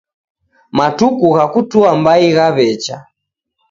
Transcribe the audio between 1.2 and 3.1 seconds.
gha kutua mbai ghaw'echa